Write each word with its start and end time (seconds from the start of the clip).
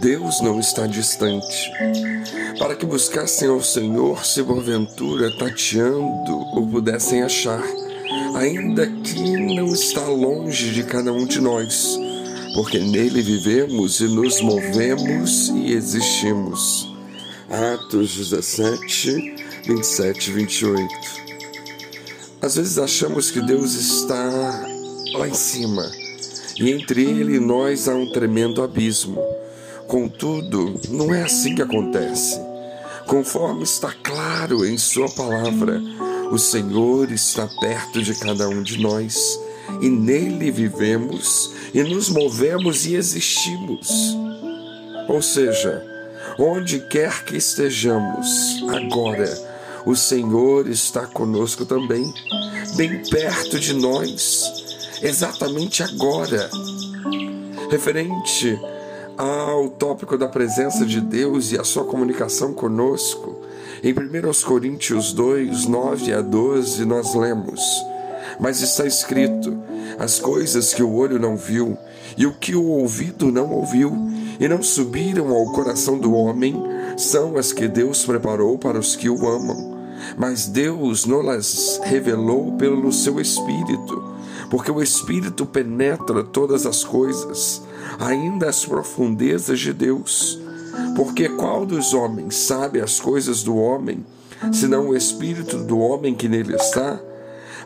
Deus 0.00 0.40
não 0.40 0.58
está 0.58 0.86
distante, 0.86 1.70
para 2.58 2.74
que 2.74 2.86
buscassem 2.86 3.48
ao 3.48 3.62
Senhor 3.62 4.24
se 4.24 4.42
porventura 4.42 5.30
tateando 5.36 6.38
o 6.54 6.66
pudessem 6.66 7.22
achar, 7.22 7.62
ainda 8.34 8.86
que 8.86 9.54
não 9.54 9.66
está 9.66 10.06
longe 10.06 10.70
de 10.70 10.84
cada 10.84 11.12
um 11.12 11.26
de 11.26 11.38
nós, 11.38 11.98
porque 12.54 12.78
nele 12.78 13.20
vivemos 13.20 14.00
e 14.00 14.04
nos 14.04 14.40
movemos 14.40 15.48
e 15.50 15.72
existimos. 15.72 16.88
Atos 17.50 18.16
17, 18.16 19.36
27 19.66 20.30
e 20.30 20.32
28. 20.32 20.88
Às 22.40 22.56
vezes 22.56 22.78
achamos 22.78 23.30
que 23.30 23.42
Deus 23.42 23.74
está 23.74 24.64
lá 25.12 25.28
em 25.28 25.34
cima 25.34 25.90
e 26.58 26.70
entre 26.70 27.02
ele 27.02 27.36
e 27.36 27.40
nós 27.40 27.86
há 27.86 27.94
um 27.94 28.10
tremendo 28.10 28.62
abismo. 28.62 29.20
Contudo, 29.90 30.80
não 30.88 31.12
é 31.12 31.24
assim 31.24 31.52
que 31.52 31.62
acontece. 31.62 32.40
Conforme 33.08 33.64
está 33.64 33.92
claro 34.04 34.64
em 34.64 34.78
Sua 34.78 35.08
palavra, 35.10 35.82
o 36.30 36.38
Senhor 36.38 37.10
está 37.10 37.48
perto 37.58 38.00
de 38.00 38.14
cada 38.14 38.48
um 38.48 38.62
de 38.62 38.78
nós 38.78 39.36
e 39.82 39.88
nele 39.88 40.52
vivemos 40.52 41.52
e 41.74 41.82
nos 41.82 42.08
movemos 42.08 42.86
e 42.86 42.94
existimos. 42.94 43.88
Ou 45.08 45.20
seja, 45.20 45.84
onde 46.38 46.78
quer 46.86 47.24
que 47.24 47.36
estejamos 47.36 48.62
agora, 48.72 49.36
o 49.84 49.96
Senhor 49.96 50.68
está 50.68 51.04
conosco 51.04 51.66
também, 51.66 52.14
bem 52.76 53.02
perto 53.10 53.58
de 53.58 53.72
nós, 53.72 54.44
exatamente 55.02 55.82
agora. 55.82 56.48
Referente 57.68 58.56
ao 59.20 59.68
tópico 59.68 60.16
da 60.16 60.26
presença 60.26 60.86
de 60.86 60.98
Deus 60.98 61.52
e 61.52 61.58
a 61.58 61.62
sua 61.62 61.84
comunicação 61.84 62.54
conosco, 62.54 63.38
em 63.82 63.92
1 63.92 64.46
Coríntios 64.46 65.12
2, 65.12 65.66
9 65.66 66.14
a 66.14 66.22
12, 66.22 66.86
nós 66.86 67.14
lemos: 67.14 67.60
Mas 68.40 68.62
está 68.62 68.86
escrito: 68.86 69.58
as 69.98 70.18
coisas 70.18 70.72
que 70.72 70.82
o 70.82 70.94
olho 70.94 71.18
não 71.18 71.36
viu 71.36 71.76
e 72.16 72.24
o 72.24 72.32
que 72.32 72.54
o 72.54 72.64
ouvido 72.64 73.30
não 73.30 73.52
ouviu 73.52 73.92
e 74.40 74.48
não 74.48 74.62
subiram 74.62 75.28
ao 75.28 75.52
coração 75.52 75.98
do 75.98 76.14
homem 76.14 76.56
são 76.96 77.36
as 77.36 77.52
que 77.52 77.68
Deus 77.68 78.06
preparou 78.06 78.56
para 78.56 78.78
os 78.78 78.96
que 78.96 79.10
o 79.10 79.28
amam. 79.28 79.78
Mas 80.16 80.46
Deus 80.46 81.04
não 81.04 81.20
las 81.20 81.78
revelou 81.84 82.52
pelo 82.52 82.90
seu 82.90 83.20
Espírito, 83.20 84.02
porque 84.50 84.70
o 84.70 84.82
Espírito 84.82 85.44
penetra 85.44 86.24
todas 86.24 86.64
as 86.64 86.82
coisas, 86.82 87.62
ainda 88.00 88.48
as 88.48 88.64
profundezas 88.64 89.60
de 89.60 89.72
Deus. 89.72 90.40
Porque 90.96 91.28
qual 91.28 91.66
dos 91.66 91.92
homens 91.92 92.34
sabe 92.34 92.80
as 92.80 92.98
coisas 92.98 93.42
do 93.42 93.56
homem, 93.56 94.04
senão 94.52 94.88
o 94.88 94.96
Espírito 94.96 95.58
do 95.58 95.78
homem 95.78 96.14
que 96.14 96.28
nele 96.28 96.56
está? 96.56 96.98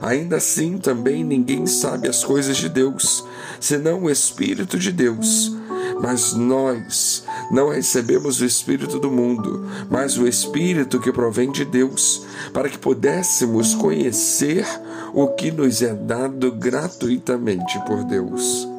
Ainda 0.00 0.36
assim 0.36 0.76
também 0.76 1.22
ninguém 1.22 1.66
sabe 1.66 2.08
as 2.08 2.24
coisas 2.24 2.56
de 2.56 2.68
Deus, 2.68 3.24
senão 3.60 4.02
o 4.02 4.10
Espírito 4.10 4.78
de 4.78 4.90
Deus. 4.90 5.54
Mas 6.00 6.34
nós 6.34 7.24
não 7.50 7.68
recebemos 7.68 8.40
o 8.40 8.44
Espírito 8.44 8.98
do 8.98 9.10
mundo, 9.10 9.66
mas 9.88 10.18
o 10.18 10.26
Espírito 10.26 10.98
que 10.98 11.12
provém 11.12 11.52
de 11.52 11.64
Deus, 11.64 12.26
para 12.52 12.68
que 12.68 12.76
pudéssemos 12.76 13.74
conhecer 13.74 14.66
o 15.14 15.28
que 15.28 15.52
nos 15.52 15.80
é 15.80 15.94
dado 15.94 16.50
gratuitamente 16.50 17.78
por 17.86 18.02
Deus. 18.04 18.73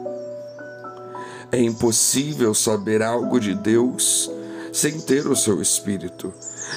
É 1.56 1.62
impossível 1.62 2.54
saber 2.54 3.02
algo 3.02 3.40
de 3.40 3.56
Deus 3.56 4.30
sem 4.74 5.00
ter 5.00 5.26
o 5.26 5.38
seu 5.38 5.62
Espírito. 5.62 6.34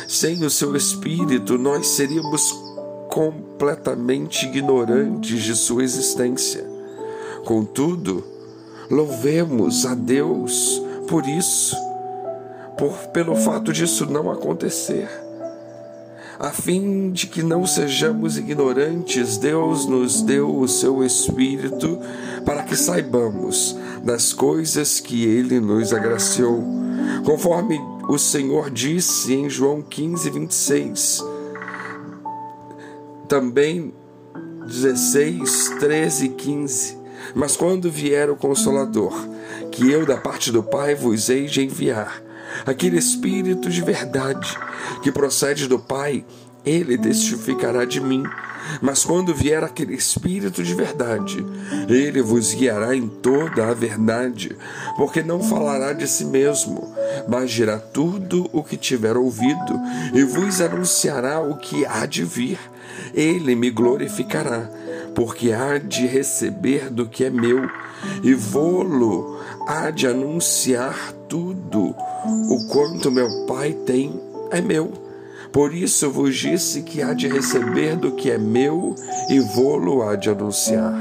Sem 0.07 0.45
o 0.45 0.49
seu 0.49 0.77
Espírito, 0.77 1.59
nós 1.59 1.85
seríamos 1.89 2.55
completamente 3.11 4.47
ignorantes 4.47 5.43
de 5.43 5.57
sua 5.57 5.83
existência. 5.83 6.65
Contudo, 7.45 8.23
louvemos 8.89 9.85
a 9.85 9.97
Deus 9.97 10.81
por 11.09 11.27
isso, 11.27 11.75
por 12.79 12.93
pelo 13.09 13.35
fato 13.35 13.73
disso 13.73 14.07
não 14.07 14.31
acontecer. 14.31 15.09
A 16.39 16.51
fim 16.51 17.11
de 17.11 17.27
que 17.27 17.43
não 17.43 17.67
sejamos 17.67 18.39
ignorantes, 18.39 19.39
Deus 19.39 19.87
nos 19.87 20.23
deu 20.23 20.57
o 20.57 20.69
seu 20.69 21.03
Espírito 21.05 21.99
para 22.45 22.63
que 22.63 22.77
saibamos 22.77 23.77
das 24.05 24.33
coisas 24.33 25.01
que 25.01 25.25
Ele 25.25 25.59
nos 25.59 25.93
agraciou, 25.93 26.63
conforme 27.25 27.79
o 28.09 28.17
Senhor 28.17 28.71
disse 28.71 29.35
em 29.35 29.51
João 29.51 29.83
15, 29.83 30.31
26 30.31 31.25
também 33.29 33.93
16, 34.67 35.77
13 35.79 36.25
e 36.25 36.29
15. 36.31 36.99
Mas 37.35 37.57
quando 37.57 37.91
vier 37.91 38.31
o 38.31 38.37
Consolador, 38.37 39.13
que 39.71 39.91
eu 39.91 40.07
da 40.07 40.17
parte 40.17 40.51
do 40.51 40.63
Pai 40.63 40.95
vos 40.95 41.29
hei 41.29 41.47
de 41.47 41.63
enviar, 41.63 42.23
aquele 42.67 42.99
Espírito 42.99 43.69
de 43.69 43.83
verdade 43.83 44.57
que 45.03 45.13
procede 45.13 45.67
do 45.67 45.79
Pai, 45.79 46.25
ele 46.65 46.99
testificará 46.99 47.85
de 47.85 48.01
mim. 48.01 48.25
Mas 48.83 49.05
quando 49.05 49.35
vier 49.35 49.65
aquele 49.65 49.95
Espírito 49.95 50.63
de 50.63 50.75
verdade, 50.75 51.45
ele 51.89 52.21
vos 52.21 52.53
guiará 52.53 52.95
em 52.95 53.09
toda 53.09 53.67
a 53.67 53.73
verdade, 53.73 54.57
porque 54.97 55.23
não 55.23 55.43
falará 55.43 55.95
de 55.95 56.07
si 56.07 56.25
mesmo, 56.27 56.95
mas 57.27 57.51
dirá 57.51 57.79
tudo 57.79 58.49
o 58.53 58.63
que 58.63 58.77
tiver 58.77 59.17
ouvido 59.17 59.81
e 60.13 60.23
vos 60.23 60.61
anunciará 60.61 61.41
o 61.41 61.57
que 61.57 61.87
há 61.87 62.05
de 62.05 62.25
vir. 62.25 62.59
Ele 63.15 63.55
me 63.55 63.71
glorificará, 63.71 64.69
porque 65.15 65.53
há 65.53 65.79
de 65.79 66.07
receber 66.07 66.91
do 66.91 67.07
que 67.07 67.25
é 67.25 67.31
meu 67.31 67.69
e 68.23 68.35
vou-lo 68.35 69.41
há 69.67 69.91
de 69.91 70.07
anunciar 70.07 71.13
tudo. 71.29 71.95
O 72.59 72.65
quanto 72.65 73.09
meu 73.09 73.47
Pai 73.47 73.73
tem 73.87 74.21
é 74.51 74.61
meu. 74.61 74.93
Por 75.53 75.73
isso 75.73 76.11
vos 76.11 76.37
disse 76.37 76.83
que 76.83 77.01
há 77.01 77.13
de 77.13 77.29
receber 77.29 77.95
do 77.95 78.11
que 78.11 78.33
é 78.33 78.37
meu 78.37 78.97
e 79.31 79.39
vou-lo 79.39 80.03
há 80.03 80.17
de 80.17 80.29
anunciar. 80.29 80.93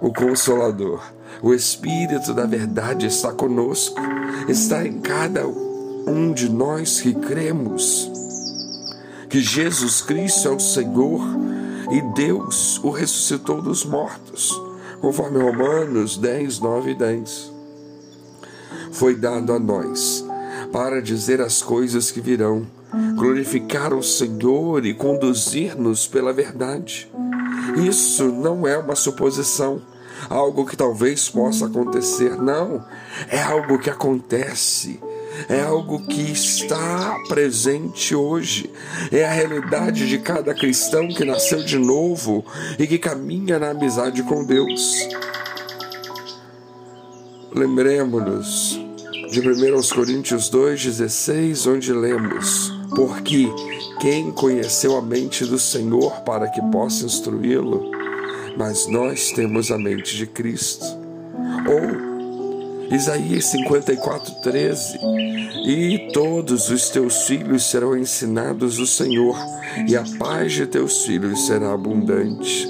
O 0.00 0.12
Consolador, 0.12 1.02
o 1.42 1.52
Espírito 1.52 2.32
da 2.32 2.46
Verdade 2.46 3.06
está 3.06 3.32
conosco, 3.32 4.00
está 4.48 4.86
em 4.86 5.00
cada 5.00 5.44
um 5.44 6.32
de 6.32 6.48
nós 6.48 7.00
que 7.00 7.12
cremos 7.12 8.08
que 9.28 9.40
Jesus 9.40 10.00
Cristo 10.00 10.46
é 10.46 10.52
o 10.52 10.60
Senhor 10.60 11.20
e 11.90 12.00
Deus 12.14 12.78
o 12.84 12.90
ressuscitou 12.90 13.60
dos 13.60 13.84
mortos, 13.84 14.52
conforme 15.00 15.42
Romanos 15.42 16.16
10, 16.16 16.60
9 16.60 16.92
e 16.92 16.94
10. 16.94 17.57
Foi 18.92 19.14
dado 19.14 19.52
a 19.52 19.58
nós 19.58 20.24
para 20.72 21.00
dizer 21.00 21.40
as 21.40 21.62
coisas 21.62 22.10
que 22.10 22.20
virão, 22.20 22.66
glorificar 23.16 23.94
o 23.94 24.02
Senhor 24.02 24.84
e 24.84 24.94
conduzir-nos 24.94 26.06
pela 26.06 26.32
verdade. 26.32 27.10
Isso 27.86 28.24
não 28.26 28.66
é 28.66 28.76
uma 28.76 28.94
suposição, 28.94 29.80
algo 30.28 30.66
que 30.66 30.76
talvez 30.76 31.28
possa 31.28 31.66
acontecer, 31.66 32.36
não, 32.36 32.84
é 33.28 33.40
algo 33.40 33.78
que 33.78 33.90
acontece. 33.90 35.00
É 35.48 35.60
algo 35.60 36.00
que 36.00 36.32
está 36.32 37.16
presente 37.28 38.12
hoje. 38.12 38.68
É 39.12 39.24
a 39.24 39.30
realidade 39.30 40.08
de 40.08 40.18
cada 40.18 40.52
cristão 40.52 41.06
que 41.06 41.24
nasceu 41.24 41.62
de 41.62 41.78
novo 41.78 42.44
e 42.76 42.88
que 42.88 42.98
caminha 42.98 43.56
na 43.56 43.70
amizade 43.70 44.22
com 44.24 44.44
Deus. 44.44 44.96
Lembremos-nos 47.54 48.78
de 49.30 49.40
1 49.40 49.94
Coríntios 49.94 50.50
2,16, 50.50 51.70
onde 51.70 51.92
lemos: 51.92 52.72
Porque 52.94 53.46
quem 54.00 54.30
conheceu 54.30 54.96
a 54.96 55.02
mente 55.02 55.44
do 55.44 55.58
Senhor 55.58 56.20
para 56.20 56.48
que 56.48 56.60
possa 56.70 57.06
instruí-lo? 57.06 57.90
Mas 58.56 58.86
nós 58.86 59.32
temos 59.32 59.70
a 59.70 59.78
mente 59.78 60.16
de 60.16 60.26
Cristo. 60.26 60.84
Ou 61.66 62.94
Isaías 62.94 63.44
54,13: 63.46 64.98
E 65.66 66.10
todos 66.12 66.68
os 66.70 66.90
teus 66.90 67.22
filhos 67.22 67.64
serão 67.64 67.96
ensinados 67.96 68.78
o 68.78 68.86
Senhor, 68.86 69.38
e 69.86 69.96
a 69.96 70.04
paz 70.18 70.52
de 70.52 70.66
teus 70.66 71.04
filhos 71.04 71.46
será 71.46 71.72
abundante. 71.72 72.68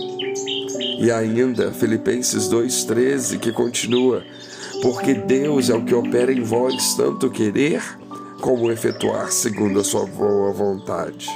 E 1.00 1.10
ainda 1.10 1.72
Filipenses 1.72 2.48
2,13, 2.48 3.38
que 3.38 3.52
continua: 3.52 4.24
porque 4.82 5.14
Deus 5.14 5.70
é 5.70 5.74
o 5.74 5.84
que 5.84 5.94
opera 5.94 6.32
em 6.32 6.42
vós 6.42 6.94
tanto 6.94 7.30
querer 7.30 7.82
como 8.40 8.70
efetuar 8.70 9.30
segundo 9.32 9.80
a 9.80 9.84
sua 9.84 10.06
boa 10.06 10.52
vontade. 10.52 11.28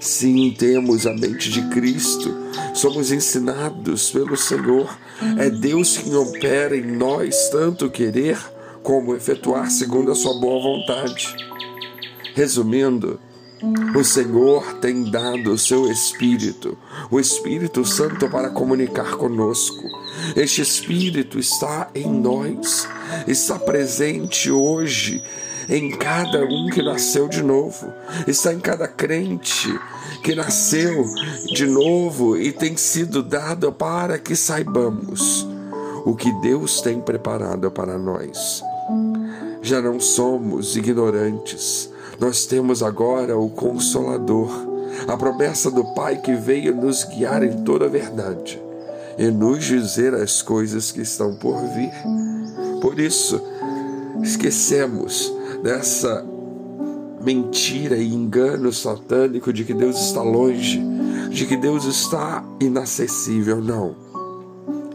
Sim, 0.00 0.54
temos 0.58 1.06
a 1.06 1.12
mente 1.12 1.50
de 1.50 1.68
Cristo, 1.68 2.34
somos 2.74 3.12
ensinados 3.12 4.10
pelo 4.10 4.36
Senhor. 4.36 4.98
É 5.38 5.50
Deus 5.50 5.98
quem 5.98 6.14
opera 6.14 6.74
em 6.74 6.96
nós 6.96 7.50
tanto 7.50 7.90
querer 7.90 8.38
como 8.82 9.14
efetuar 9.14 9.70
segundo 9.70 10.10
a 10.10 10.14
sua 10.14 10.40
boa 10.40 10.62
vontade. 10.62 11.36
Resumindo, 12.34 13.20
o 13.94 14.04
Senhor 14.04 14.74
tem 14.74 15.10
dado 15.10 15.52
o 15.52 15.58
seu 15.58 15.90
Espírito, 15.90 16.76
o 17.10 17.20
Espírito 17.20 17.84
Santo, 17.84 18.28
para 18.28 18.50
comunicar 18.50 19.16
conosco. 19.16 19.82
Este 20.34 20.62
Espírito 20.62 21.38
está 21.38 21.90
em 21.94 22.08
nós, 22.08 22.88
está 23.26 23.58
presente 23.58 24.50
hoje 24.50 25.22
em 25.68 25.90
cada 25.90 26.44
um 26.44 26.68
que 26.72 26.82
nasceu 26.82 27.28
de 27.28 27.42
novo, 27.42 27.92
está 28.26 28.52
em 28.52 28.60
cada 28.60 28.88
crente 28.88 29.68
que 30.22 30.34
nasceu 30.34 31.04
de 31.54 31.66
novo 31.66 32.36
e 32.36 32.52
tem 32.52 32.76
sido 32.76 33.22
dado 33.22 33.72
para 33.72 34.18
que 34.18 34.34
saibamos 34.34 35.46
o 36.04 36.14
que 36.16 36.32
Deus 36.40 36.80
tem 36.80 37.00
preparado 37.00 37.70
para 37.70 37.98
nós. 37.98 38.62
Já 39.62 39.80
não 39.80 40.00
somos 40.00 40.76
ignorantes, 40.76 41.89
nós 42.20 42.44
temos 42.44 42.82
agora 42.82 43.38
o 43.38 43.48
Consolador, 43.48 44.50
a 45.08 45.16
promessa 45.16 45.70
do 45.70 45.84
Pai 45.94 46.20
que 46.20 46.34
veio 46.34 46.74
nos 46.76 47.04
guiar 47.04 47.42
em 47.42 47.64
toda 47.64 47.86
a 47.86 47.88
verdade 47.88 48.60
e 49.16 49.30
nos 49.30 49.64
dizer 49.64 50.14
as 50.14 50.42
coisas 50.42 50.90
que 50.92 51.00
estão 51.00 51.34
por 51.34 51.56
vir. 51.74 51.92
Por 52.80 52.98
isso, 52.98 53.40
esquecemos 54.22 55.32
dessa 55.62 56.24
mentira 57.22 57.96
e 57.96 58.14
engano 58.14 58.72
satânico 58.72 59.52
de 59.52 59.64
que 59.64 59.74
Deus 59.74 59.98
está 59.98 60.22
longe, 60.22 60.82
de 61.30 61.46
que 61.46 61.56
Deus 61.56 61.84
está 61.84 62.44
inacessível. 62.60 63.60
Não. 63.60 63.94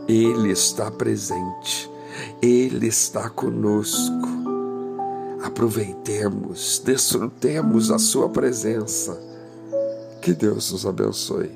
Ele 0.08 0.52
está 0.52 0.92
presente. 0.92 1.90
Ele 2.42 2.88
está 2.88 3.30
conosco. 3.30 4.25
Aproveitemos, 5.56 6.82
desfrutemos 6.84 7.90
a 7.90 7.98
Sua 7.98 8.28
presença. 8.28 9.18
Que 10.22 10.34
Deus 10.34 10.70
nos 10.74 10.86
abençoe. 10.86 11.50